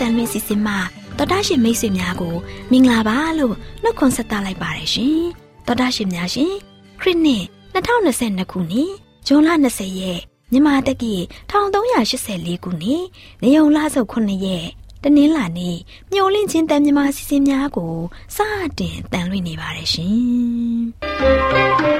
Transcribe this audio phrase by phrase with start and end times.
[0.00, 0.78] AWR ညှို့လင့်ချင်းတန်လွင့်စီစဉ်မှာ
[1.16, 2.34] တော်တာရှင်မိတ်ဆွေများကို
[2.70, 5.20] မင်္ဂလာပါလို့နှုတ်ခွန်းဆက်သလိုက်ပါတယ်ရှင်
[5.66, 6.52] တော်တာရှင်များရှင်
[7.00, 7.44] ခရစ်နှစ်
[7.74, 8.92] 2022ခုနှစ်
[9.26, 10.20] ဇွန်လ20ရက်
[10.52, 11.14] မြန်မာတက္ကီ
[11.50, 13.04] 1384ခုနှစ်
[13.42, 14.66] နေုံလဆုပ်9ရက်
[15.02, 15.76] တနင်္လာနေ့
[16.12, 17.94] မျော်လင့်ခြင်းတန်မြမာစီစဉ်များကို
[18.36, 18.38] စ
[18.78, 21.99] တင်တန်လွှင့်နေပါတယ်ရှင်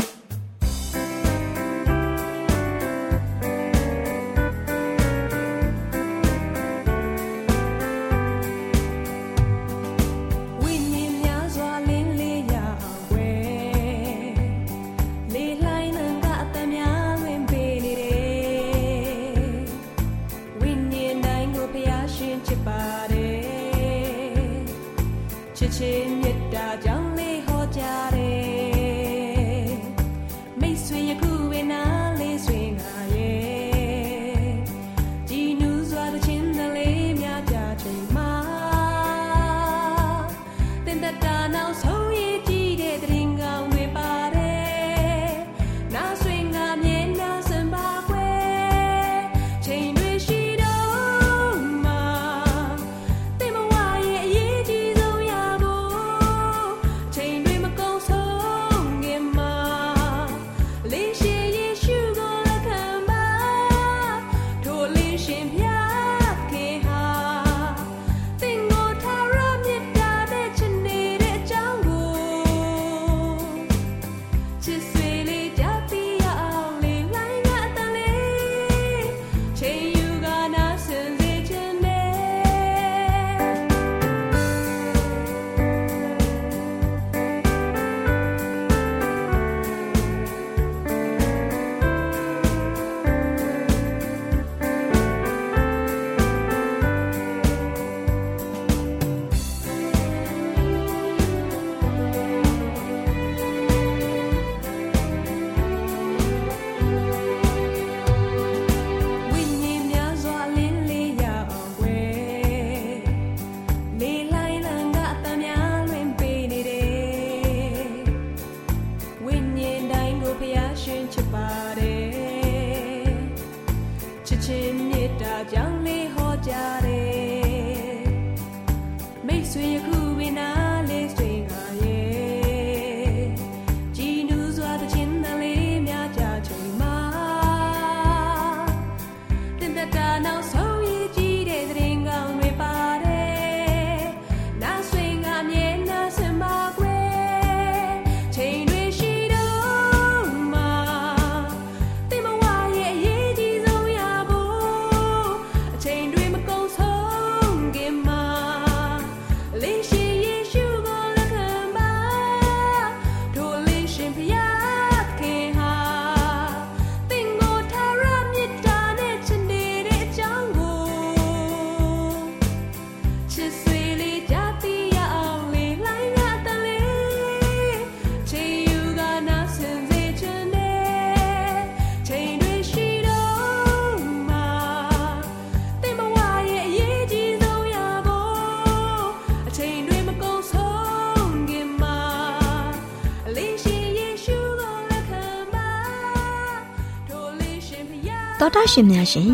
[198.71, 199.33] ရှင်များရှင်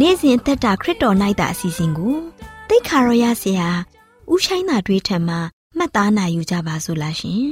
[0.00, 2.14] နေ့စဉ်အသက်တာခရစ်တော်၌တာအစီအစဉ်ကို
[2.68, 3.68] တိတ်ခါရောရဆရာ
[4.32, 5.40] ဥရှိုင်းသာတွေးထံမှာ
[5.76, 7.42] မှတ်သားနိုင်ယူကြပါစို့လားရှင်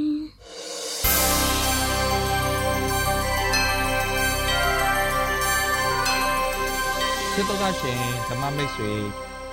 [7.33, 8.93] စစ်တော်ကရှင်ဓမ္မမိတ်ဆွေ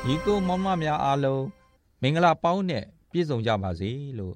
[0.06, 1.44] ညီကိုမောင်မများအားလုံး
[2.02, 4.36] မင်္ဂလာပေါင်းနဲ့ပြည့်စုံကြပါစေလို့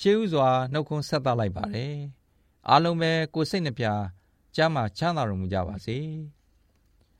[0.00, 1.94] ရှေးဥစွာနှုတ်ခွန်းဆက်သလိုက်ပါတယ်
[2.68, 3.86] အားလုံးပဲကိုယ်စိတ်နှပြ
[4.56, 5.98] ကျမ်းမာချမ်းသာတော်မူကြပါစေ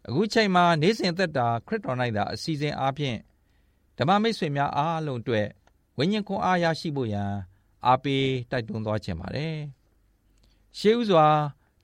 [0.07, 3.19] အခုချိန်မှာနေ့စဉ်သက်တာခရစ်တော်၌သာအစီအစဉ်အားဖြင့်
[3.99, 5.47] ဓမ္မမိတ်ဆွေများအားလုံးအတွက်
[5.99, 7.31] ဝိညာဉ်ခွန်အားရရှိဖို့ရန်
[7.87, 9.57] အားပေးတိုက်တွန်းသွားခြင်းပါတယ်။
[10.79, 11.27] ရှေးဥစွာ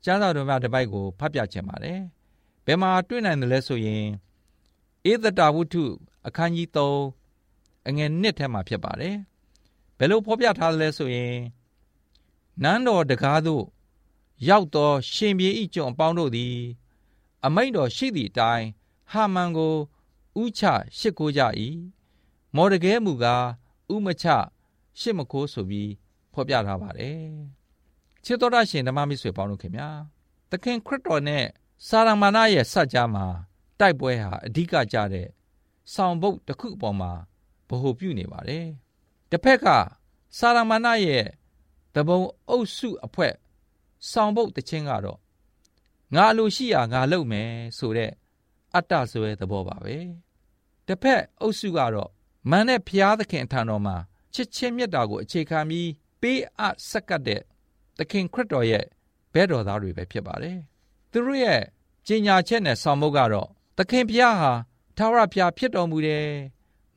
[0.05, 2.01] ကျမ်းစာတော်များတစ်ပိုက်ကိုဖတ်ပြခြင်းပါတယ်။
[2.67, 4.05] ဘယ်မှာတွေ့နိုင်တယ်လဲဆိုရင်
[5.11, 5.85] ဧသတာဝုထု
[6.27, 9.17] အခန်းကြီး3အငယ်နှစ်ထဲမှာဖြစ်ပါတယ်
[9.99, 11.35] ဘယ်လိုဖော်ပြထားသလဲဆိုရင်
[12.63, 13.65] နန်းတော်တကားသို့
[14.49, 16.55] ရောက်သောရှင်ပြေဤကျွန်အပေါင်းတို့သည်
[17.47, 18.67] အမိန့်တော်ရှိသည့်အတိုင်း
[19.13, 19.75] ဟာမန်ကို
[20.43, 20.63] ဥချ
[20.99, 21.43] ရှစ်ကိုကြ၏
[22.57, 23.47] မော်ဒကဲမူကား
[23.95, 24.27] ဥမချ
[25.01, 25.91] ရှစ်မကိုဆိုပြီး
[26.33, 27.27] ဖော်ပြထားပါတယ်
[28.25, 29.91] ချစ်တော်ရရှင်ဓမ္မမိတ်ဆွေပေါင်းတို့ခင်ဗျာ
[30.51, 31.45] သခင်ခရစ်တော်နဲ့
[31.87, 33.27] စာရမဏေရဲ့စัจ जा မှာ
[33.81, 35.29] တိုက်ပွဲဟာအဓိကကြတဲ့
[35.95, 37.13] ဆောင်ဘုတ်တစ်ခုအပေါ်မှာ
[37.69, 38.67] ဗဟိုပြုနေပါတယ်
[39.31, 39.67] တစ်ဖက်က
[40.39, 41.27] စာရမဏေရဲ့
[41.95, 43.35] တဘုံအုပ်စုအဖွဲ့
[44.11, 45.19] ဆောင်ဘုတ်တခြင်းကတော့
[46.15, 48.13] ငါအလိုရှိရာငါလုပ်မယ်ဆိုတဲ့
[48.75, 49.97] အတ္တဆွဲသဘောပါပဲ
[50.87, 52.11] တစ်ဖက်အုပ်စုကတော့
[52.51, 53.97] မန်နဲ့ဖျားသခင်အထံတော်မှာ
[54.35, 57.43] ချစ်ချင်းမြတ်တာကိုအခြေခံပြီးပေးအပ်ဆက်ကပ်တဲ့
[57.99, 58.85] သခင်ခရစ်တော်ရဲ့
[59.33, 60.59] ဘဲတော်သားတွေပဲဖြစ်ပါတယ်
[61.13, 61.63] သူတို့ရဲ့
[62.07, 63.49] ကြင်ညာချက်နဲ့ဆောင်မုတ်ကတော့
[63.79, 64.53] သခင်ဖျားဟာ
[64.97, 66.29] ထာဝရဖျားဖြစ်တော်မူတယ်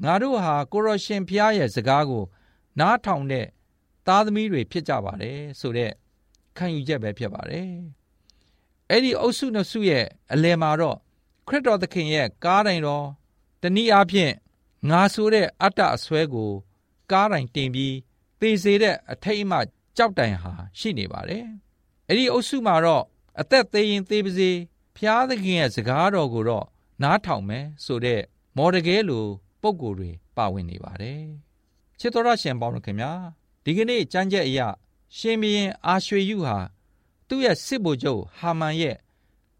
[0.03, 2.23] ငါတို့ဟာကိုရရှင်ဖျားရဲ့စကားကို
[2.79, 3.45] နားထောင်တဲ့
[4.07, 5.91] သားသမီးတွေဖြစ်ကြပါတယ်ဆိုတဲ့
[6.57, 7.69] ခံယူချက်ပဲဖြစ်ပါတယ်
[8.89, 10.97] အဲ့ဒီအုပ်စုနှစ်စုရဲ့အလယ်မှာတော့
[11.47, 13.05] ခရစ်တော်သခင်ရဲ့ကားတိုင်တော်
[13.61, 14.33] တနည်းအားဖြင့်
[14.89, 16.51] ငါဆိုတဲ့အတ္တအစွဲကို
[17.11, 17.95] ကားတိုင်တင်ပြီး
[18.39, 19.57] သေစေတဲ့အထိတ်အမှ
[19.97, 21.45] ကြောက်တိုင်ဟာရှိနေပါတယ်
[22.07, 23.03] အဲ့ဒီအုပ်စုမှာတော့
[23.39, 24.51] အသက်သေးရင်သေးပါစေ
[24.95, 26.65] ဖျားသခင်ရဲ့စကားတော်ကိုတော့
[27.03, 28.21] နားထောင်မယ်ဆိုတဲ့
[28.57, 29.25] မော်ဒကဲလို
[29.61, 31.23] ပုံကိုယ်တွေပါဝင်နေပါတယ်
[31.99, 33.11] ချစ်တော်ရရှင်ပေါင်းတို့ခင်ဗျာ
[33.63, 34.67] ဒီကနေ့ကြမ်းကြက်အရာ
[35.17, 36.57] ရှင်ဘရင်အာရွှေယုဟာ
[37.29, 38.97] သူ့ရဲ့စစ်ဗိုလ်ချုပ်ဟာမန်ရဲ့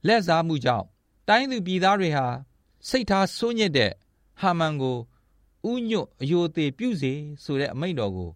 [0.07, 0.86] လက်စားမှုကြောင့်
[1.27, 2.25] တိုင်းသူပြည်သားတွေဟာ
[2.88, 3.92] စိတ်ထားဆိုးညစ်တဲ့
[4.42, 4.98] ဟာမန်ကို
[5.71, 7.13] ဥညွတ်အယိုသေးပြုစေ
[7.44, 8.30] ဆိုတဲ့အမိန့်တော်ကို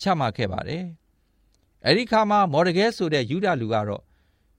[0.00, 0.84] ချမှတ်ခဲ့ပါတယ်။
[1.86, 4.02] အဲဒီခါမှာမော်ဒကဲဆိုတဲ့ယူဒလူကတော့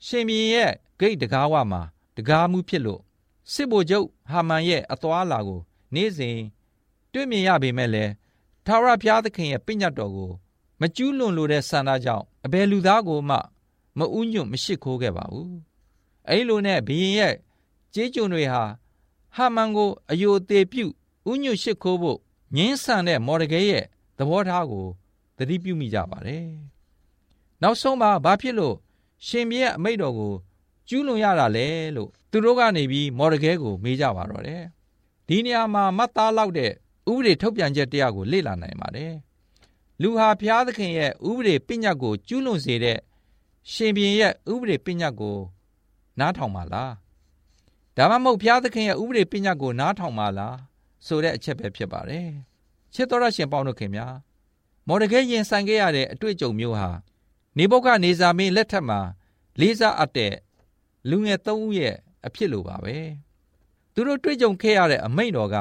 [0.05, 1.81] ရှင်ဘီရဲ့ဂိတ်တကားဝမှာ
[2.17, 3.01] တကားမှုဖြစ်လို့
[3.53, 5.61] စစ်ဗိုလ်ချုပ်ဟာမန်ရဲ့အသွာလာကို
[5.93, 6.37] နေ့စဉ်
[7.13, 8.11] တွေ့မြင်ရပေမဲ့လည်း
[8.65, 10.31] ထာဝရဘုရားသခင်ရဲ့ပြညတ်တော်ကို
[10.81, 13.37] မကျူးလွန်လိုတဲ့ဆန္ဒကြောင့်အဘယ်လူသားကိုမှ
[13.97, 15.51] မဥညွတ်မရှိခိုးခဲ့ပါဘူး။
[16.29, 17.35] အဲဒီလိုနဲ့ဘီရင်ရဲ့
[17.93, 18.63] ကြေးကျွန်တွေဟာ
[19.35, 20.85] ဟာမန်ကိုအယိုသေးပြု
[21.31, 22.19] ဥညွတ်ရှိခိုးဖို့
[22.55, 23.85] ငင်းဆန်တဲ့မော်ဒကဲရဲ့
[24.17, 24.87] သဘောထားကို
[25.37, 26.47] သတိပြုမိကြပါတယ်။
[27.61, 28.75] နောက်ဆုံးမှာဘာဖြစ်လို့
[29.27, 30.33] ရှင်ပြည့်အမိတ်တော်ကို
[30.87, 34.63] ကျူးလွန်ရတာလဲလို့သူတို့ကနေပြီးမော်ဒကဲကိုမေးကြပါတော့တယ်။
[35.27, 36.71] ဒီနေရာမှာမတ်သားလောက်တဲ့
[37.11, 39.13] ဥပဒေထုတ်ပြန်ချက်တရားကိုလေ့လာနိုင်ပါတယ်။
[40.01, 42.99] လူဟာဘုရားသခင်ရဲ့ဥပဒေပညတ်ကိုကျူးလွန်စေတဲ့
[43.71, 45.37] ရှင်ပြန်ရဲ့ဥပဒေပညတ်ကို
[46.19, 46.91] နားထောင်ပါလား။
[47.97, 50.55] ဒါမှမဟုတ်ဘုရားသခင်ရဲ့ဥပဒေပညတ်ကိုနားထောင်ပါလား
[51.05, 52.27] ဆိုတဲ့အချက်ပဲဖြစ်ပါတယ်။
[52.93, 54.07] ချစ်တော်ရရှင်ပေါင်းတို့ခင်ဗျာ
[54.87, 56.89] မော်ဒကဲရင်ဆိုင်ခဲ့ရတဲ့အတွေ့အကြုံမျိုးဟာ
[57.57, 58.99] နေဘုတ်ကနေဇာမင်းလက်ထက်မှာ
[59.59, 60.33] လေးစားအပ်တဲ့
[61.09, 61.95] လူငယ်သုံးဦးရဲ့
[62.25, 62.97] အဖြစ်လိုပါပဲ။
[63.93, 65.55] သူတို့တွေ့ကြုံခဲ့ရတဲ့အမိန့်တော်က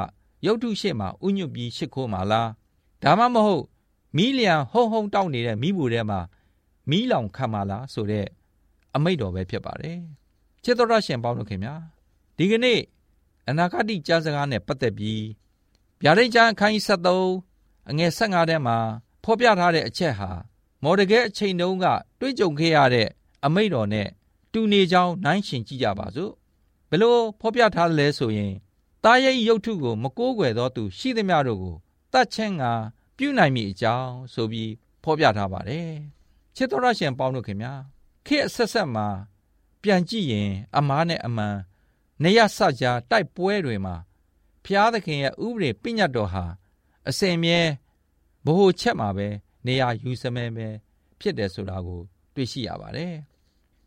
[0.46, 2.50] ရုပ်ထုရှိမှဥညွတ်ပြီးရှ िख ိုးမှာလား
[3.02, 3.64] ဒါမှမဟုတ်
[4.16, 6.20] မီးလျံဟုံဟုံတောက်နေတဲ့မိဘူးထဲမှာ
[6.90, 8.26] မီးလောင်ခံမှာလားဆိုတဲ့
[8.94, 9.98] အမိတ်တော်ပဲဖြစ်ပါတယ်
[10.64, 11.74] ချစ်တော်ရရှင်ပေါင်းတို့ခင်ဗျာ
[12.36, 12.80] ဒီကနေ့
[13.48, 15.22] အနာဂတ်ကြားစကားနဲ့ပတ်သက်ပြီး
[16.02, 16.84] ဗျာဒိတ်ကျမ်းအခန်းကြီး
[17.38, 18.76] 73အငယ်15ထဲမှာ
[19.24, 20.30] ဖော်ပြထားတဲ့အချက်ဟာ
[20.82, 21.86] မော်ဒကဲအချိန်တုန်းက
[22.20, 23.08] တွေ့ကြုံခဲ့ရတဲ့
[23.44, 24.08] အမိတ်တော်နဲ့
[24.52, 26.32] တူနေကြောင်းနိုင်ရှင်ကြည့်ကြပါစို့
[26.90, 28.52] ဘလို့ဖော်ပြထားတယ်လဲဆိုရင်
[29.04, 31.76] တာရဲ့ရုပ်ထုကိုမကိုးကွယ်သောသူရှိသမျှတို့ကို
[32.12, 32.64] တတ်ချင်းက
[33.16, 34.70] ပြုနိုင်မည်အကြောင်းဆိုပြီး
[35.04, 35.90] ဖော်ပြထားပါတယ်
[36.56, 37.72] ချစ်တော်ရရှင်ပေါင်းတို့ခင်ဗျာ
[38.26, 39.06] ခေတ်အဆက်ဆက်မှာ
[39.82, 41.56] ပြန်ကြည့်ရင် အမားနဲ့အမှန်
[42.22, 43.94] နေရဆကြားတိုက်ပွဲတွေမှာ
[44.64, 46.44] ဖျားသခင်ရဲ့ဥပဒေပြညတ်တော်ဟာ
[47.08, 47.60] အစင်မြဲ
[48.44, 49.28] ဘ ਹੁ ချက်မှာပဲ
[49.66, 50.66] နေရယူစမဲပဲ
[51.18, 52.00] ဖြစ်တယ်ဆိုတာကို
[52.34, 53.14] တွေ့ရှိရပါတယ်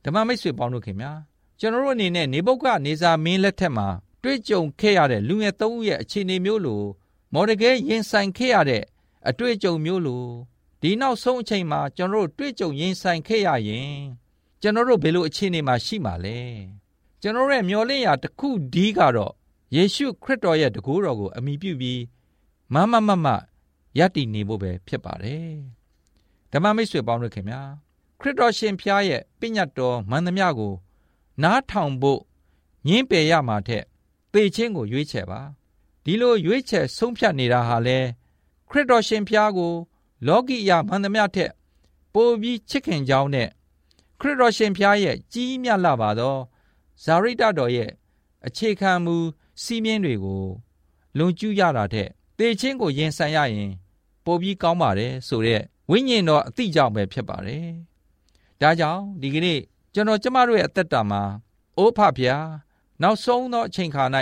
[0.04, 1.12] ဓမ္မမိတ်ဆွေပေါင်းတို့ခင်ဗျာ
[1.60, 3.88] ကျွန်တော်တို့အနေနဲ့နေဘုတ်ကနေစာမင်းလက်ထက်မှာ
[4.24, 6.84] တွေ့ကြုံခဲ့ရတဲ့လူငယ်သုံးဦးရဲ့အခြေအနေမျိုးလို
[7.34, 8.84] မော်ဒကဲရင်ဆိုင်ခဲ့ရတဲ့
[9.30, 10.24] အတွေ့အကြုံမျိုးလို
[10.82, 13.96] ဒီနောက်ဆုံးအချိန်မှာကျွန်တော်တို့တွေ့ကြုံရင်ဆိုင်ခဲ့ရရင်
[14.62, 16.40] ကျွန်တော်တို့ဘယ်လိုအခြေအနေမှာရှိမှာလဲ
[17.22, 19.34] ကျွန်တော်ရဲ့မျော်လင့်ရာတစ်ခုဒီကတော့
[19.76, 22.02] ယေရှုခရစ်တော်ရဲ့တကူတော်ကိုအမိပြုပြီး
[22.74, 23.28] မမမမ
[23.98, 25.54] ယက်တည်နေဖို့ပဲဖြစ်ပါတယ်
[26.52, 27.62] ဓမ္မမိတ်ဆွေပေါင်းတို့ခင်ဗျာ
[28.20, 30.74] ခရစ်တော်ရှင်ဖျားရဲ့ပညတ်တော်မန္တမြကို
[31.44, 32.22] နားထောင်ဖို့
[32.88, 33.84] ညင်းပယ်ရမှာထက်
[34.34, 35.42] သေခြင်းကိုရွေးချယ်ပါ
[36.04, 38.00] ဒီလိုရွေးချယ်ဆုံးဖြတ်နေတာဟာလေ
[38.70, 39.74] ခရစ်တော်ရှင်ဖျားကို
[40.28, 41.52] လောကီယမန္တမြထက်
[42.14, 43.50] ပိုပြီးချစ်ခင်ကြောင်းနဲ့
[44.20, 46.36] ခရစ်တော်ရှင်ဖျားရဲ့ကြီးမြတ်လာပါသော
[47.04, 47.90] ဇာရိတတော်ရဲ့
[48.46, 49.16] အခြေခံမူ
[49.64, 50.44] စီးမြင်တွေကို
[51.18, 53.72] လွန်ကျူးရတာတဲ့သေခြင်းကိုရင်ဆိုင်ရရင်
[54.26, 57.68] ပိုပြီးကောင်းပါတယ်ဆိုတဲ့ဝိညာဉ်တော်အတိကြောင့်ပဲဖြစ်ပါတယ်။
[58.62, 59.60] ဒါကြောင့်ဒီကနေ့
[59.94, 61.22] ကျွန်တော်ကျမတို့ရဲ့အသက်တာမှာ
[61.78, 62.46] အိုးဖဖျား
[63.02, 64.04] နောက်ဆုံးသောအချိန်ခါ၌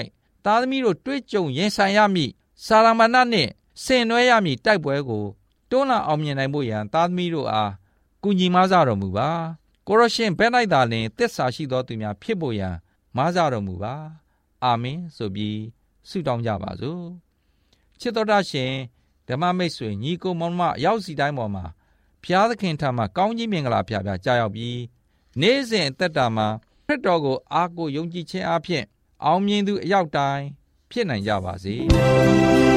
[0.46, 2.32] သားသမီးတို့တွေ့ကြုံရင်ဆိုင်ရမည့်
[2.66, 3.52] စာရမဏနှင့်
[3.84, 5.26] ဆင်နွှဲရမည်တိုက်ပွဲကို
[5.74, 7.72] တွန်းလှန်အောင်မြင်နိုင်ဖို့ရန်သားသမီးတို့အား
[8.24, 9.30] ကူညီမဆတော်မူပါ
[9.88, 12.76] ကိုရရှင်ဘဲလိုက်သာလင်တစ္ဆာရှိသောသူများဖြစ်ဖို့ရန်
[13.18, 13.96] မဆတော်မူပါ
[14.64, 15.60] အာမင်ဆိုပြီး
[16.10, 17.04] ဆုတောင်းကြပါစို့
[18.00, 18.72] ချစ်တော်တာရှင်
[19.28, 21.66] ဓမ္မမိတ်ဆွေညီကိုမောင်မရောက်စီတိုင်းပေါ်မှာ
[22.24, 24.80] ဘုရားသခင်ထံမှကောင်းကြီးမင်္ဂလာဖျားဖျားကြားရောက်ပြီး
[25.42, 26.48] နေ့စဉ်အသက်တာမှာ
[26.86, 28.84] ခရစ်တော်ကိုအားကိုယုံကြည်ခြင်းအပြင်
[29.26, 30.46] အောင်မြင်သူအရောက်တိုင်း
[30.92, 31.76] ဖြစ်နိုင်ကြပါစေ။။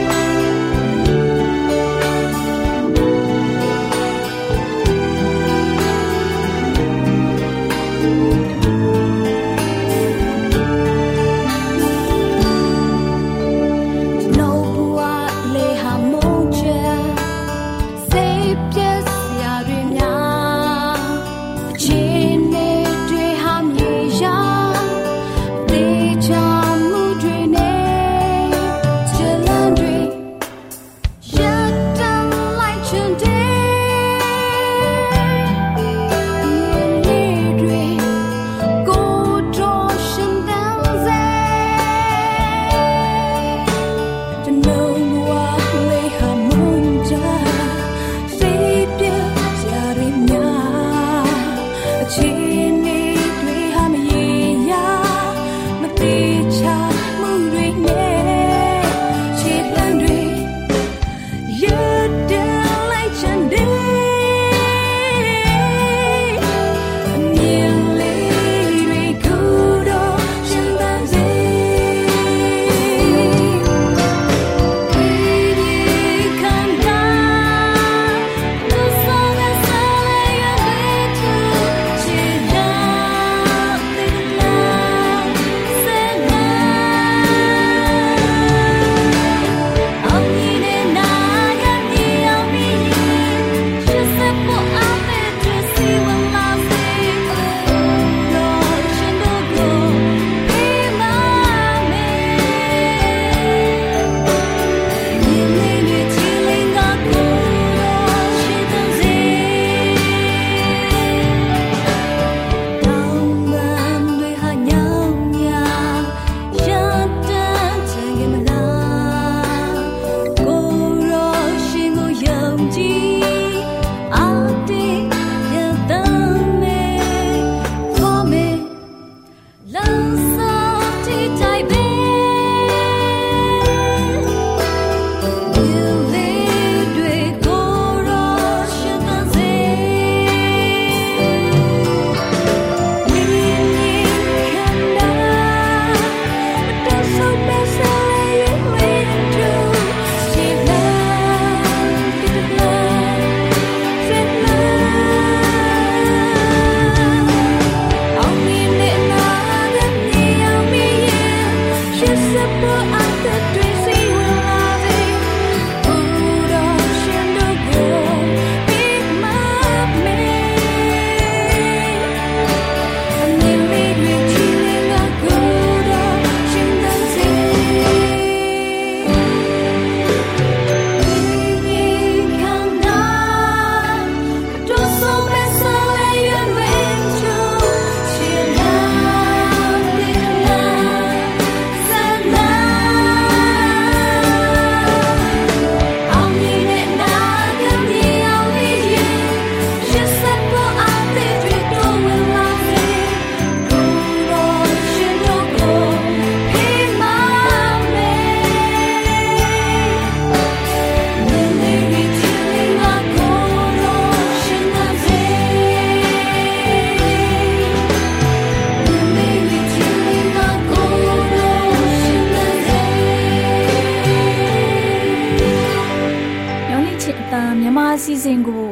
[228.05, 228.65] စီစဉ်ကို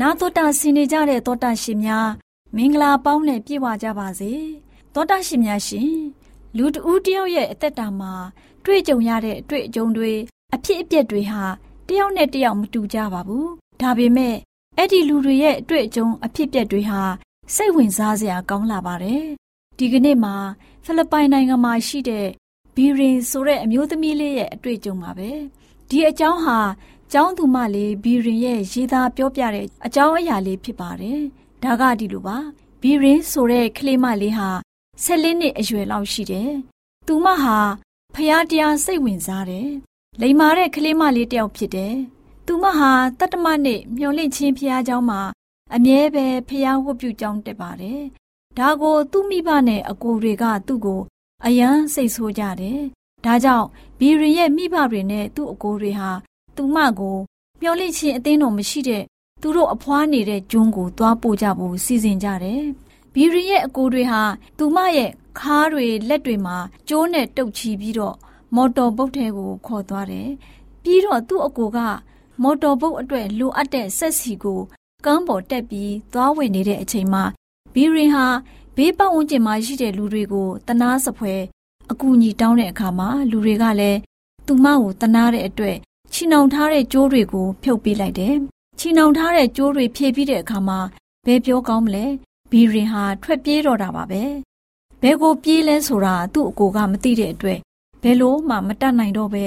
[0.00, 2.08] နာတော်တာဆင်နေကြတဲ့တောတာရှင်များ
[2.56, 4.32] မင်္ဂလာပေါင်းနဲ့ပြည့်ဝကြပါစေ။
[4.94, 5.92] တောတာရှင်များရှင်
[6.56, 8.12] လူတဦးတယောက်ရဲ့အသက်တာမှာ
[8.64, 10.12] တွေ့ကြုံရတဲ့အတွေ့အကြုံတွေ
[10.54, 11.42] အဖြစ်အပျက်တွေဟာ
[11.88, 13.46] တယောက်နဲ့တယောက်မတူကြပါဘူး။
[13.80, 14.36] ဒါပေမဲ့
[14.76, 17.02] အဲ့ဒီလူတွေရဲ့အတွေ့အကြုံအဖြစ်အပျက်တွေဟာ
[17.54, 19.24] စိတ်ဝင်စားစရာကောင်းလာပါတယ်။
[19.78, 20.34] ဒီကနေ့မှာ
[20.84, 22.26] ဖိလစ်ပိုင်နိုင်ငံမှာရှိတဲ့
[22.74, 25.30] ဘီရင်ဆိုတဲ့အမျိုးသမီးလေးရဲ့အတွေ့အကြုံပါပဲ။
[25.88, 26.58] ဒီအကြောင်းဟာ
[27.11, 31.19] ကျောင်းသူမလေးဘီရင်ရဲ့ရေးသားပြောပြတဲ့အကြောင်းအရာလေးဖြစ်ပါတယ်။
[31.63, 32.37] ဒါကဒီလိုပါ။
[32.81, 34.49] ဘီရင်ဆိုတဲ့ကလေးမလေးဟာ
[35.05, 36.51] 14နှစ်အရွယ်လောက်ရှိတယ်။
[37.07, 37.57] သူမဟာ
[38.15, 39.69] ဖျားတရားစိတ်ဝင်စားတယ်
[40.21, 41.95] လိမ္မာတဲ့ကလေးမလေးတယောက်ဖြစ်တယ်။
[42.45, 45.21] သူမဟာတတ္တမနဲ့မျောလင့်ချင်းဖျားเจ้าမှာ
[45.75, 48.01] အမြဲပဲဖျားဝတ်ပြုကြောင်းတက်ပါတယ်။
[48.57, 51.01] ဒါကိုသူ့မိဘနဲ့အကိုတွေကသူ့ကို
[51.45, 52.79] အယမ်းစိတ်ဆိုးကြတယ်။
[53.25, 53.67] ဒါကြောင့်
[53.99, 56.11] ဘီရင်ရဲ့မိဘတွေနဲ့သူ့အကိုတွေဟာ
[56.56, 57.16] သူမကို
[57.60, 59.02] မျောလင့်ချင်းအသင်းတော်မရှိတဲ့
[59.40, 62.62] သူတို့အဖွားနေတဲ့ကျွန်းကိုသွားပို့ကြဖို့စီစဉ်ကြတယ်။
[63.12, 64.22] ဘီရင်ရဲ့အကိုတွေဟာ
[64.58, 66.56] သူမရဲ့ခါးတွေလက်တွေမှာ
[66.88, 68.16] ကျိုးနဲ့တုပ်ချီပြီးတော့
[68.54, 70.28] မော်တော်ဘုတ်ထဲကိုခေါ်သွားတယ်။
[70.82, 71.78] ပြီးတော့သူ့အကိုက
[72.42, 74.60] မော်တော်ဘုတ်အတွက်လိုအပ်တဲ့ဆက်စီကို
[75.04, 77.24] ကမ်းပေါ်တက်ပြီးသွားဝင်နေတဲ့အချိန်မှာ
[77.74, 78.26] ဘီရင်ဟာ
[78.76, 81.34] ဘေးပတ်ဝန်းကျင်မှာရှိတဲ့လူတွေကိုတနာစပွဲ
[81.90, 83.98] အကူအညီတောင်းတဲ့အခါမှာလူတွေကလည်း
[84.46, 85.76] သူမကိုတနာတဲ့အတွက်
[86.12, 88.34] ချီနှောင်ထားတဲ့ကြိုးတွေကိုဖြုတ်ပေးလိုက်တယ်။
[88.78, 90.78] ချီနှောင်ထားတဲ့ကြိုးတွေဖြည့်ပြီးတဲ့အခါမှာ
[91.26, 92.06] ဘယ်ပြောကောင်းမလဲ
[92.50, 94.22] ဘီရင်ဟာထွက်ပြေးတော့တာပါပဲ။
[95.02, 97.58] ဘယ်ကိုပြေးလဲဆိုတာသူ့အကိုကမသိတဲ့အတွက်
[98.02, 99.44] ဘယ်လို့မှမတတ်နိုင်တော့ပဲ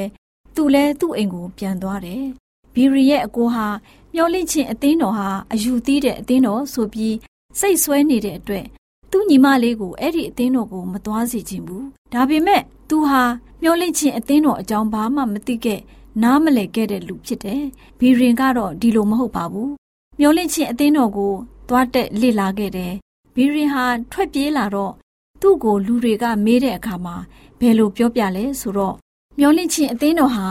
[0.55, 2.23] သူလဲသူ့အိမ်ကိုပြန်သွားတယ်။
[2.73, 3.67] ဘီရီရဲ့အကိုဟာ
[4.13, 7.15] မျောလင့်ချင်းအသင်းတော်ဟာအယူသီးတဲ့အသင်းတော်ဆိုပြီး
[7.59, 8.65] စိတ်ဆွဲနေတဲ့အတွက်
[9.11, 11.83] သူ့ညီမလေးကိုအဲ့ဒီအသင်းတော်ကိုမသွားစေချင်ဘူး။
[12.13, 13.21] ဒါပေမဲ့သူဟာ
[13.61, 15.79] မျောလင့်ချင်းအသင်းတော်အကြောင်းဘာမှမသိခဲ့
[16.23, 17.63] နားမလည်ခဲ့တဲ့လူဖြစ်တယ်။
[17.99, 19.69] ဘီရင်ကတော့ဒီလိုမဟုတ်ပါဘူး။
[20.19, 21.33] မျောလင့်ချင်းအသင်းတော်ကို
[21.67, 22.93] သွားတက်လေ့လာခဲ့တယ်။
[23.35, 24.93] ဘီရင်ဟာထွက်ပြေးလာတော့
[25.41, 27.15] သူ့ကိုလူတွေကမေးတဲ့အခါမှာ
[27.59, 28.95] ဘယ်လိုပြောပြလဲဆိုတော့
[29.39, 30.47] မျောလင့်ချင်းအသင်းတော်ဟာ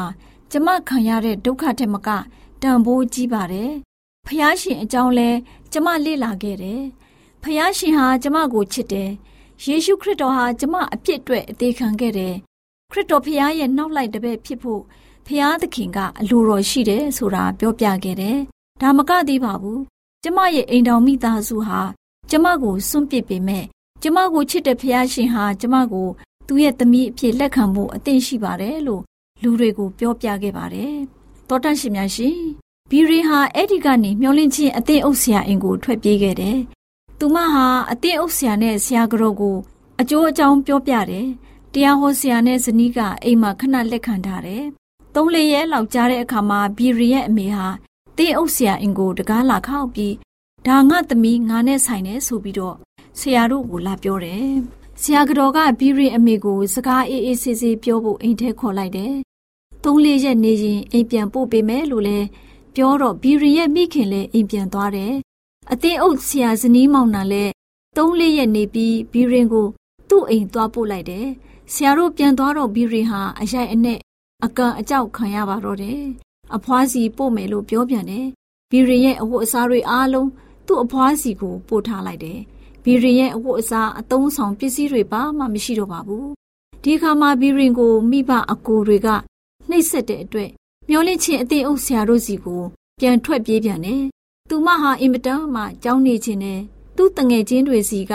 [0.50, 2.08] ကျမခံရတဲ့ဒုက္ခထက်မက
[2.62, 3.70] တန်ဖိုးကြီးပါတယ်။
[4.26, 5.28] ဖះရှင်အကြောင်းလဲ
[5.72, 6.82] ကျမလေ့လာခဲ့တယ်။
[7.42, 9.10] ဖះရှင်ဟာကျမကိုချစ်တယ်။
[9.64, 12.34] ယေရှုခရစ်တော်ဟာကျမအပြစ်အတွက်အသေးခံခဲ့တယ်။
[12.90, 14.82] ခရစ်တော်ဖះရဲ့နောက်လိုက်တပည့်ဖြစ်ဖို့
[15.26, 18.38] ဖះသခင်ကအလိုတော်ရှိတယ်ဆိုတာပြောပြခဲ့တယ်။
[18.80, 19.78] ဒါမကသေးပါဘူး။
[20.22, 21.80] ကျမရဲ့အိမ်တော်မိသားစုဟာ
[22.30, 23.64] ကျမကိုစွန့်ပစ်ပေမဲ့
[24.02, 26.08] ကျမကိုချစ်တဲ့ဖះရှင်ဟာကျမကို
[26.46, 29.02] သူ့ရဲ့သမီးအဖြစ်လက်ခံဖို့အသင့်ရှိပါတယ်လို့
[29.42, 30.94] လူတွေကိုပြောပြခဲ့ပါတယ်။
[31.48, 32.38] တောတန့်ရှင်များရှင်
[32.90, 36.58] ဘီရီဟာအဲ့ဒီကနေမျောလင့်ချင်းအသင့်အုပ်ဆရာအင်ကိုထွက်ပြေးခဲ့တယ်။
[37.18, 39.56] သူမဟာအသင့်အုပ်ဆရာနဲ့ဆရာကတော်ကို
[40.00, 41.26] အကျိုးအကြောင်းပြောပြတယ်။
[41.72, 44.64] တရားဟောဆရာနဲ့ဇနီးကအိမ်မှာခဏလက်ခံထားတယ်။
[45.18, 47.66] သုံးလေးရဲလောက်ကြားတဲ့အခါမှာဘီရီရဲ့အမေဟာ
[48.16, 50.14] တင်းအုပ်ဆရာအင်ကိုတကားလာခောက်ပြီး
[50.66, 52.76] ဒါငါသမီးငါနဲ့ဆိုင်နေဆိုပြီးတော့
[53.18, 54.46] ဆရာတို့ကိုလာပြောတယ်။
[55.02, 59.14] ဆရာကတော်ကဘီရီအမေကိုစကားအေးအေးဆေးဆေးပြောဖို့အိမ်ထဲခေါ်လိုက်တယ်။
[59.84, 62.18] သုံးလေးရက်နေရင်အိမ်ပြန်ပို့ပေးမယ်လို့လဲ
[62.74, 65.12] ပြောတော့ဘီရီရဲ့မိခင်လည်းအိမ်ပြန်သွားတယ်။
[65.72, 67.52] အတင်းအုပ်ဆရာဇနီးမောင်နှံလည်း
[67.96, 69.66] သုံးလေးရက်နေပြီးဘီရင်ကို
[70.08, 71.26] သူ့အိမ်သွားပို့လိုက်တယ်။
[71.72, 73.98] ဆရာတို့ပြန်သွားတော့ဘီရင်ဟာအရိုက်အနဲ့
[74.44, 76.00] အကန်အကြောက်ခံရပါတော့တယ်။
[76.56, 78.26] အဖွားစီပို့မယ်လို့ပြောပြန်တယ်။
[78.70, 80.28] ဘီရင်ရဲ့အဝတ်အစားတွေအားလုံး
[80.66, 82.38] သူ့အဖွားစီကိုပို့ထားလိုက်တယ်။
[82.84, 86.26] ဘီရင်ရဲ့အဝတ်အစားအသုံးဆောင်ပစ္စည်းတွေပါမှမရှိတော့ပါဘူး။
[86.84, 89.08] ဒီခါမှာဘီရင်ကိုမိဘအကိုတွေက
[89.68, 90.50] နှိပ်စက်တဲ့အတွက်
[90.88, 92.62] မျောလင့်ချင်းအသေးအုပ်ဆရာတို့စီကို
[93.00, 94.02] ပြန်ထွက်ပြေးပြန်တယ်။
[94.48, 96.60] သူမဟာအင်မတန်မှကြောင်းနေခြင်းနဲ့
[96.96, 98.12] သူ့တငယ်ချင်းတွေစီက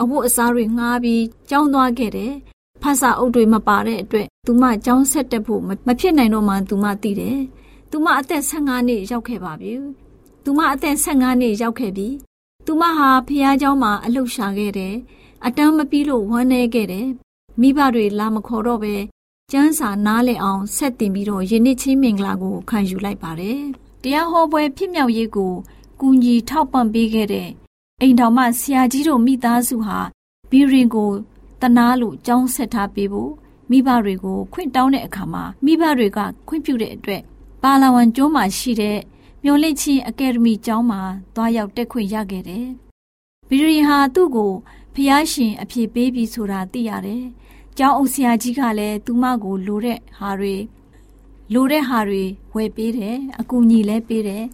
[0.00, 2.32] အဝတ်အစားတွေငှားပြီးကြောင်းသွားခဲ့တယ်။
[2.81, 7.39] ဖတ်စာအုပ်တွေမပါတဲ့အတွက်သူမကြောင်းဆက်တက်ဖို့မဖြစ်နိုင်တော့မှသူမသိတယ်။
[7.91, 9.73] သူမအသက်15နှစ်ရောက်ခဲ့ပါပြီ။
[10.43, 12.07] သူမအသက်15နှစ်ရောက်ခဲ့ပြီ။
[12.65, 14.93] သူမဟာဖះเจ้าမှာအလှရှာခဲ့တယ်။
[15.45, 17.07] အတန်းမပြီးလို့ဝမ်းနေခဲ့တယ်။
[17.61, 18.95] မိဘတွေလာမခေါ်တော့ပဲ
[19.51, 23.59] ကျမ်းစာနားလည်အောင်ဆက်တင်ပြီးတော့ယနေ့ချင်းမင်္ဂလာကိုခံယူလိုက်ပါတယ်။
[24.03, 25.53] တရားဟောပွဲဖြစ်မြောက်ရေးကို
[26.01, 27.49] ကူညီထောက်ပံ့ပေးခဲ့တဲ့
[28.01, 29.99] အိမ်တော်မှဆရာကြီးတို့မိသားစုဟာ
[30.49, 31.11] ဘီရင်ကို
[31.60, 33.32] တနာလို့ကြောင်းဆက်ထားပေးဖို့
[33.70, 36.18] မိဘတွေကိုခွင့်တောင်းတဲ့အခါမှာမိဘတွေက
[36.48, 37.22] ခွင့်ပြုတဲ့အတွက်
[37.62, 38.98] ပါလာဝန်ကျွန်းမှာရှိတဲ့
[39.44, 41.00] မျိုးလင့်ချင်းအကယ်ဒမီကျောင်းမှာ
[41.34, 42.66] သွားရောက်တက်ခွင့်ရခဲ့တယ်။
[43.48, 44.52] ဘီရင်ဟာသူ့ကို
[44.94, 47.24] ဖျားရှင်အဖြစ်ပေးပြီးဆိုတာသိရတယ်။
[47.78, 50.56] ကျောင်းအုပ်ဆရာကြီးကလည်းသူမကိုလိုတဲ့ဟာတွေ
[51.52, 54.44] လိုတဲ့ဟာတွေဝယ်ပေးတယ်အကူအညီလည်းပေးတယ်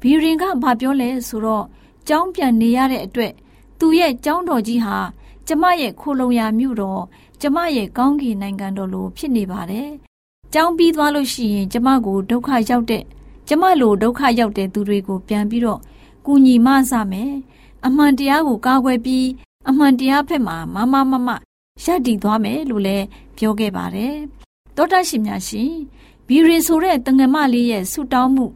[0.00, 1.66] ဘီရင်ကဘာပြောလဲဆိုတော့
[2.08, 3.32] ကျောင်းပြန်နေရတဲ့အတွက်
[3.78, 4.96] သူရဲ့ကျောင်းတော်ကြီးဟာ
[5.46, 7.02] ကျမရဲ့ခိုလုံရာမြို့တော်
[7.40, 9.90] ကျမရဲ့ကောင်းကင်နိုင်ငံတော်လိုဖြစ်နေပါတယ်
[10.52, 13.04] ကျောင်းပြီးသွားလို့ရှိရင်ကျမကိုဒုက္ခရောက်တဲ့
[13.48, 15.80] ကျမလိုဒုက္ခရောက်တဲ့သူတွေကိုပြန်ပြီးတော့
[16.26, 17.32] ကူညီမဆမယ်
[17.86, 19.26] အမှန်တရားကိုကာကွယ်ပြီး
[19.68, 21.28] အမှန်တရားဖက်မှာမမမမ
[21.84, 24.16] ရပ်တည်သွားမယ်လို့လည်းပြောခဲ့ပါတယ်
[24.76, 25.72] တောတရှိများရှင်
[26.26, 28.46] ဘီရင်ဆိုတဲ့တငမလေးရဲ့ဆူတောင်းမှု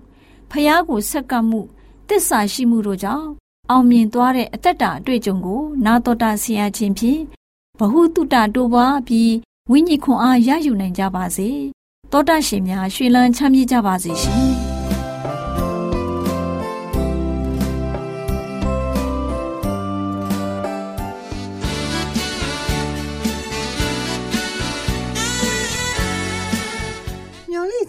[0.51, 1.61] ဖះကိုဆက်ကပ်မှု
[2.09, 3.29] တစ္ဆာရှိမှုတို့ကြောင့်
[3.71, 7.21] အောင်မြင်သွားတဲ့အသက်တာအတွေ့အကြုံကို နာတော်တာဆရာချင်းဖြင့်
[7.79, 9.33] ဘဟုတုတတိုးပွားပြီး
[9.71, 11.49] ဝိညာဉ်ခွန်အားရယူနိုင်ကြပါစေ
[12.13, 14.77] တောတာရှင်များရွှေလန်းချမ်းမြေ့ကြပါစေရှင်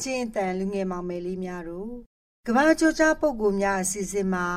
[0.03, 1.91] ချင်းအတန်လူငယ်မောင်မယ်လေးများတို့
[2.47, 4.47] ကဘာကြောကြားပုဂ္ဂိုလ်များအစီအစဉ်မှာ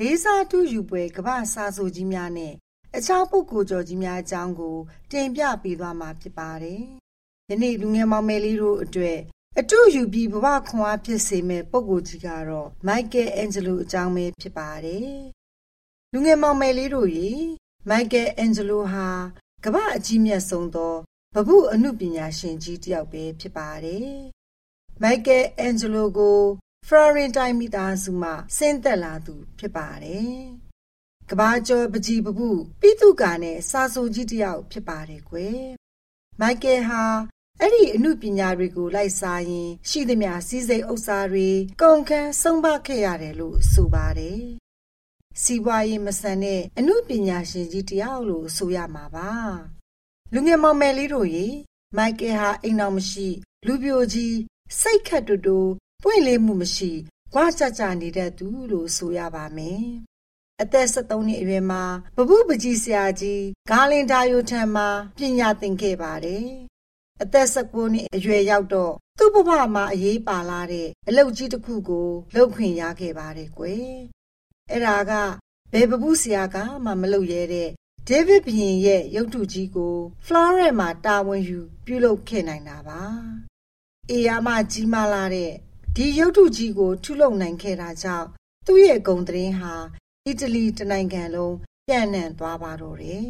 [0.00, 2.54] လေးစားတူယူပွဲကဘာစာဆိုကြီးများနဲ့
[2.96, 4.76] အခြားပုဂ္ဂိုလ်ကျော်ကြီးများအကြောင်းကို
[5.10, 6.82] တင်ပြပေးသွားမှာဖြစ်ပါတယ်။
[7.48, 9.18] ဒီနေ့လူငယ်မောင်မယ်လေးတို့အတွက်
[9.58, 15.08] အတူယူပြီးဘဝခွန်အားဖြစ်စေမဲ့ပုဂ္ဂိုလ်ကြီးကတော့မိုက်ကယ်အန်ဂျလိုအကြောင်းပဲဖြစ်ပါတယ်။
[16.12, 17.30] လူငယ်မောင်မယ်လေးတို့ရေ
[17.88, 19.08] မိုက်ကယ်အန်ဂျလိုဟာ
[19.64, 20.94] ကမ္ဘာအကြီးမြတ်ဆုံးသော
[21.34, 24.08] ဗဟုအနုပညာရှင်ကြီးတစ်ယောက်ပဲဖြစ်ပါတယ်။
[25.02, 26.40] မိုက်ကယ်အန်ဂျလိုကို
[26.88, 30.38] ဖရာရင်တိုင်းမိသားစုမှဆင်းသက်လာသူ ဖြစ်ပါတယ်။
[31.30, 32.48] ကဘာကျော်ပကြီးပပု
[32.80, 35.60] ပိတုကာနဲ့စာဆိုကြီးတစ်ယောက်ဖြစ်ပါတယ်ကွယ်။
[36.40, 37.02] မိုက်ကယ်ဟာ
[37.60, 41.48] အဲ့ဒီအမှုပညာတွေကိုလိုက်စားရင် ရှိသမျှစည်းစိမ်ဥစ္စာတွေ
[41.82, 44.42] ကုန်ခန်းဆုံးပါခဲ့ရတယ်လို့ဆိုပါတယ်။
[45.42, 49.30] စီးပွားရေးမဆန်တဲ့အမှုပညာရှင်ကြီးတယောက်လို့ဆိုရမှာပါ။
[50.32, 51.46] လူငယ်မောင်မယ်လေးတို့ရေ
[51.96, 53.28] မိုက်ကယ်ဟာအိမ်တော်မရှိ
[53.66, 54.36] လူပြိုကြီး
[54.80, 55.60] စိတ်ခတ်တူတူ
[56.06, 56.92] ပွင့်လင်းမှုမရှိ
[57.32, 59.84] ကြွားကြကြနေတဲ့သူလို့ဆိုရပါမယ်။
[60.62, 61.82] အသက်73နှစ်အရွယ်မှာ
[62.16, 66.46] ဘဘုပကြီးဆရာကြီးဂါလင်ဒါယိုထံမှာပညာသင်ခဲ့ပါတယ်။
[67.22, 73.88] အသက်19နှစ်အရွယ်ရောက်တော့သူ့ဘဝမှာအရေးပါလာတဲ့အလုပ်ကြီးတစ်ခုကိုလုပ်ခွင့်ရခဲ့ပါတယ်ကွယ်။
[74.70, 75.12] အဲ့ဒါက
[75.72, 77.68] ဘယ်ဘဘုဆရာကမှမလုပ်ရတဲ့
[78.08, 83.02] ဒေးဗစ်ဘရင်ရဲ့ရုပ်ထုကြီးကိုဖလော်ရက်မှာတာဝန်ယူပြုလုပ်ခဲ့နိုင်တာပါ။
[84.10, 85.52] အေယာမကြီးမားလာတဲ့
[85.98, 88.28] ဒီရုပ်ထုကြီးကို ထုလုပ်နိုင်ခဲ့တာကြောင့်
[88.66, 89.74] သူ့ရဲ့ဂုံသတင်းဟာ
[90.26, 91.54] အီတလီတနိုင်ငံလုံး
[91.86, 93.28] ပြန့်နှံ့သွားပါတော့တယ်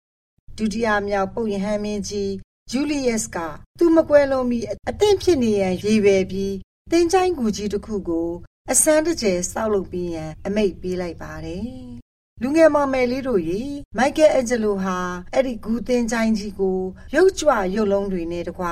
[0.56, 2.32] ။ဒုတိယမြောက်ပုပ်ယဟန်မင်းကြီး
[2.70, 3.38] ဂျူလီယပ်စ်က
[3.78, 6.54] သူမကွဲလုံးမီအသင့်ဖြစ်နေရန်ရည်ရွယ်ပြီး
[6.90, 8.30] တင်းချိုင်းကူကြီးတစ်ခုကို
[8.70, 11.66] အစမ်းတကျယ်စောက်လုပ်ပြီးရန်အမိတ်ပေးလိုက်ပါတယ်။
[12.42, 13.62] လူငယ်မောင်မယ်လေးတို့ရေ
[13.96, 14.98] မိုက်ကယ်အဂျလိုဟာ
[15.32, 16.78] အဲ့ဒီဂူတင်းချိုင်းကြီးကို
[17.14, 18.64] ရုပ်ကြွရုပ်လုံးတွေနဲ့တကွ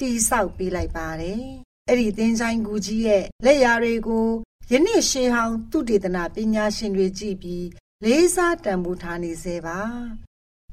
[0.00, 1.44] တီဆောက်ပေးလိုက်ပါတယ်။
[1.87, 4.27] အဲ့ဒီတင်းချိုင်းကူကြီးရဲ့လက်ရာတွေကို
[4.71, 7.67] ယနေ့ရှေးဟောင်းသူတေသနာပညာရှင်တွေကြည့်ပြီး
[8.03, 9.79] လေးစားတန်ဖိုးထားနေစေပါ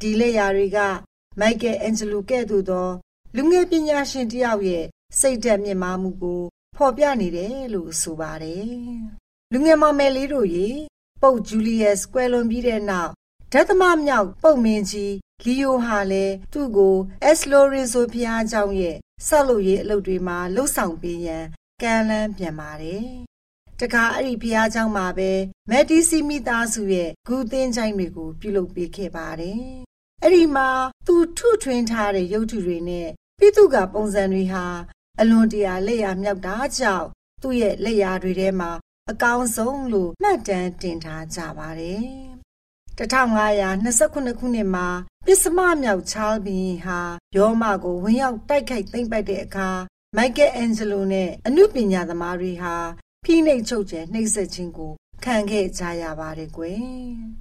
[0.01, 0.79] ဒီလက်ရာတွေက
[1.41, 2.89] မိုက်ကယ်အန်ဂျလိုကဲ့သို့သော
[3.37, 4.85] လူငယ်ပညာရှင်တယောက်ရဲ့
[5.19, 6.43] စိတ်ဓာတ်မြင့်မားမှုကို
[6.77, 8.67] ဖော်ပြနေတယ်လို့ဆိုပါတယ်
[9.53, 10.69] လူငယ်မောင်မယ်လေးတို့ရေ
[11.23, 13.13] ပုပ်ဂျူလီယပ်စ်ကွယ်လွန်ပြီးတဲ့နောက်
[13.53, 18.97] ဓာတ်သမမြောက်ပုပ်မင်းကြီးလီယိုဟာလည်းသူ့ကိုအက်စလိုရီဆိုဖျားเจ้าရဲ့
[19.28, 21.46] ဆောက်လုပ်ရေးအလုပ်တွေမှာလှုပ်ဆောင်ပေးရန်
[21.82, 23.04] ကမ်းလှမ်းပြန်ပါတယ်။
[23.80, 25.32] တခါအဲ့ဒီဘုရားကျောင်းမှာပဲ
[25.70, 29.62] မက်တီစီမိသားစုရဲ့ဂူသင်းချိုင်းတွေကို ပြုလုပ်ပေးခဲ့ပါတယ်။
[30.24, 30.70] အဲ့ဒီမှာ
[31.08, 34.66] သူထုထွင်းထားတဲ့ရုပ်ထုတွေနဲ့ပိတုကပုံစံတွေဟာ
[35.20, 37.08] အလွန်တရာလက်ရမြောက်တာကြောင့်
[37.42, 38.72] သူ့ရဲ့လက်ရာတွေထဲမှာ
[39.12, 42.04] အကောင်းဆုံးလို့မှတ်တမ်းတင်ထားကြပါတယ်
[43.00, 44.88] 1529ခုနှစ်မှာ
[45.26, 47.00] ပစ္စမမြောက်ချားဘီဟာ
[47.38, 49.70] ယောမကိုဝင်ရောက်တိုက်ခိုက်သိမ်းပိုက်တဲ့အခါ
[50.16, 52.76] မိုက်ကယ်အန်ဂျလိုနဲ့အမှုပညာသမားတွေဟာ
[53.24, 56.80] ဖိနှိပ်ချုပ်ကျဲနှိပ်စက်ခြင်းကိုခံခဲ့ကြရပါတယ်ကွယ်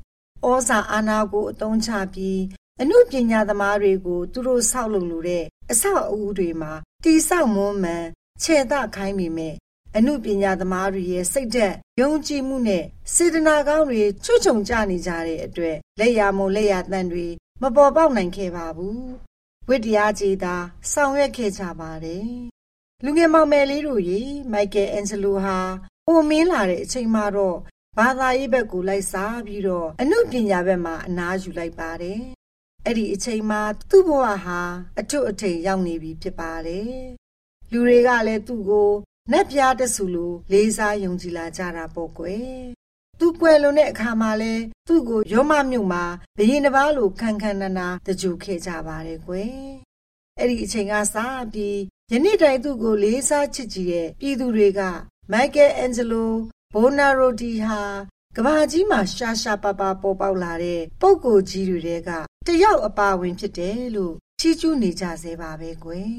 [0.46, 2.40] ။ဩဇာအာဏာကိုအသုံးချပြီး
[2.80, 6.72] အမှုပညာသမားတွေကို သူတို့ဆောက်လုပ်လို့တဲ့အဆောက်အဦတွေမှာ
[7.04, 7.96] တိဆောက်မွမ်းမံ
[8.42, 9.54] ခြေသခိုင်းမိမဲ့
[9.98, 12.84] အမှုပညာသမားတွေရဲ့စိတ်သက်ယုံကြည်မှုနဲ့
[13.14, 17.26] စေတနာကောင်းတွေချွတ်ချုံကြနေကြတဲ့အတွက်လက်ရမုံလက်ရတန်တွေ
[17.62, 19.02] မပေါ်ပေါက်နိုင်ခဲ့ပါဘူး
[19.68, 20.56] ဝိတရားကြည်သာ
[20.92, 22.30] ဆောင်ရွက်ခဲ့ကြပါတယ်
[23.04, 24.20] လူငယ်မောင်မယ်လေးတို့ရေ
[24.52, 25.58] မိုက်ကယ်အန်ဂျလိုဟာ
[26.08, 27.58] အိုမင်းလာတဲ့အချိန်မှာတော့
[27.98, 32.20] ဘာသာရေးဘက်ကိုလိုက်စားပြီးတော့အမှုပညာဘက်မှာအနားယူလိုက်ပါတယ်
[32.84, 34.60] အဲ့ဒီအချိန်မှာသူ့ဘဝဟာ
[35.00, 36.92] အထွတ်အထိပ်ရောက်နေပြီဖြစ်ပါတယ်
[37.72, 38.90] လူတွေကလည်းသူ့ကို
[39.32, 42.62] နက်ပြားတဆူလိုလေးစားယုံကြည်လာကြတာပေါ့ကွယ်
[43.18, 44.54] သူကွယ်လွန်တဲ့အခါမှာလဲ
[44.86, 46.04] သူ့ကိုရောမမြုပ်မှာ
[46.38, 49.52] ဘရင်တစ်ပါးလိုခန်းခန်းနာနာတကြူခဲ့ကြပါတယ်ကွယ်
[50.38, 51.16] အဲ့ဒီအချိန်ကစ
[51.52, 51.78] ပြီး
[52.12, 54.80] ယနေ့တိုင်သူ့ကိုလေးစားချစ်ကြည်တဲ့ပြည်သူတွေက
[55.32, 56.32] မိုက်ကယ်အန်ဂျလို
[56.74, 57.82] ဘိုနာရိုဒီဟာ
[58.36, 62.10] ကဘာကြီးမှာရှာရှာပါပါပေါ်ပေါက်လာတဲ့ပုံကိုကြီးတွေက
[62.46, 66.12] တယောက်အပါဝင်ဖြစ်တယ်လို့ချီးကျူးနေကြစေပါပဲကွယ်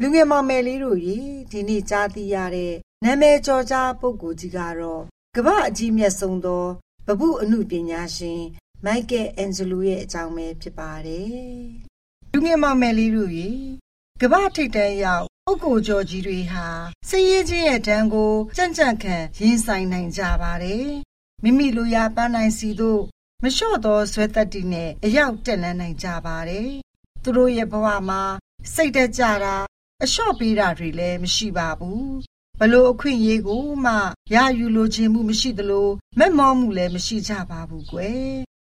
[0.00, 1.18] လူငယ်မောင်မယ်လေးတို့ရေ
[1.50, 5.02] ဒီနေ့ကြားသိရတဲ့နာမည်ကျော်ကြားပုဂ္ဂိုလ်ကြီးကတော့
[5.36, 6.64] ကမ္ဘာအကြီးမြတ်ဆုံးသော
[7.06, 8.42] ဗပုအမှုပညာရှင်
[8.84, 11.36] မိုက်ကယ်အန်ဂျလိုရဲ့အကြောင်းပဲဖြစ်ပါတယ်
[12.32, 13.50] လူငယ်မောင်မယ်လေးတို့ရေ
[14.20, 16.66] ကမ္ဘာထိပ်တန်းရောက်ပုဂ္ဂိုလ်ကျော်ကြီးတွေဟာ
[17.08, 20.88] စည်ရဲခြင်းရဲ့တန်းကိုကြံ့ကြံ့ခံရင်ဆိုင်နိုင်ကြပါတယ်
[21.42, 23.02] မိမိလိုရာပန်းနိုင်စီတို့
[23.42, 26.70] မလျှော့သောဇွဲတက်တီနဲ့အရောက်တက်လန်းနိုင်ကြပါတယ်
[27.22, 28.22] သူတို့ရဲ့ဘဝမှာ
[28.74, 29.56] စိတ်တက်ကြတာ
[30.02, 32.16] အလျှော့ပေးတာတွေလည်းမရှိပါဘူး
[32.60, 33.94] ဘလို့အခွင့်အရေးကိုမှ
[34.34, 38.34] ရယူလိုခြင်းမှုမရှိသလိုမက်မောမှုလည်းမရှိကြပါဘူးကွယ်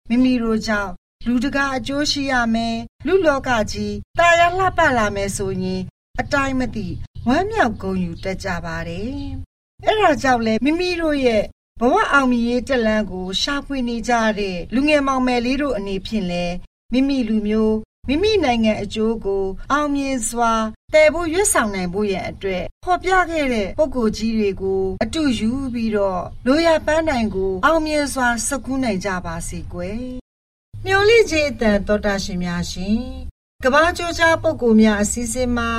[0.09, 0.93] မိမိတို့ကြောင့်
[1.27, 2.77] လူတကာအကျိုးရှိရမယ်
[3.07, 5.83] လူလောကကြီးတာယာလှပလာမယ်ဆိုရင်
[6.21, 6.87] အတိုင်းမသိ
[7.27, 9.11] ဝဝမ်းမြောက်ဂုဏ်ယူတတ်ကြပါတယ်။
[9.87, 11.45] အဲဒါကြောင့်လဲမိမိတို့ရဲ့
[11.81, 16.45] ဘဝအောင်မြင်ရေးတက်လန်းကိုရှာဖွေနေကြတဲ့လူငယ်မောင်မယ်လေးတို့အနေဖြင့်လဲ
[16.93, 17.77] မိမိလူမျိုး
[18.11, 20.53] မိမိနိုင်ငံအကျိုးကိုအောင်မြင်စွာ
[20.95, 30.01] တည်ဖို့ရွတ်ဆောင်နိုင်ဖို့ရဲ့အတွက်ဖော်ပြခဲ့တဲ့ပုံကိုကြီးတွေကိုအတူယူပြီးတော့လိုရပန်းနိုင်ကို အောင်မြင်စွာစကူးနိုင်ကြပါစေကွယ်။
[30.85, 33.01] မျော်လင့်ခြင်းအတန်တော်တာရှင်များရှင်။
[33.65, 35.71] ကဘာကြောကြားပုံကိုများအစည်းအဝေးမှာ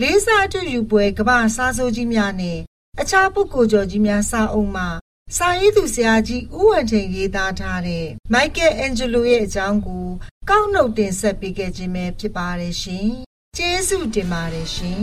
[0.00, 2.58] လေးစားအတူယူပွဲကဘာစားစိုးကြီးများနဲ့
[3.00, 4.88] အခြားပုဂ္ဂိုလ်ကျော်ကြီးများစာအုပ်မှာ
[5.36, 10.06] စာရေးသူဆရာကြီးဦးဝံထိန်ရေးသားထားတဲ့မိုက်ကယ်အန်ဂျလိုရဲ့အကြောင်းကို
[10.48, 13.08] ကောက်နှုတ်တင်ဆက်ပေးခဲ့ခြင်းပဲဖြစ်ပါတယ်ရှင်။
[13.56, 14.98] ကျေးဇူးတင်ပါတယ်ရှင်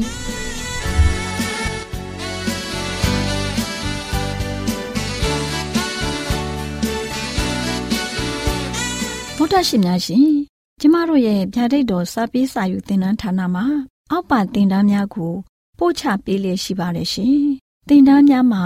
[9.37, 10.29] ဗုဒ္ဓရှင်များရှင်
[10.79, 13.65] ကျမတို့ရဲ့ဗျာဒိတ်တော်စာပေးစာယူသင်တန်းဌာနမှာ
[14.11, 15.33] အောက်ပါသင်တန်းများကို
[15.79, 17.37] ပို့ချပေးလျက်ရှိပါတယ်ရှင်။
[17.87, 18.65] သင်တန်းများမှာ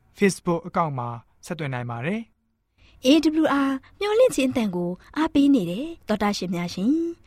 [0.17, 1.09] Facebook အကောင့်မှာ
[1.45, 2.21] ဆက်သွင်းနိုင်ပါတယ်။
[3.05, 3.69] AWR
[3.99, 6.93] မျော်လင့်ခြင်းအတန်ကိုအားပေးနေတယ်တော်တာရှင်များရှင်